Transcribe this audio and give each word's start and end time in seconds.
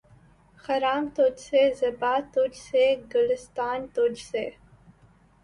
خرام 0.59 1.03
تجھ 1.15 1.39
سے‘ 1.39 1.61
صبا 1.79 2.13
تجھ 2.33 2.57
سے‘ 2.67 2.85
گلستاں 3.13 3.77
تجھ 3.95 4.21
سے 4.29 4.43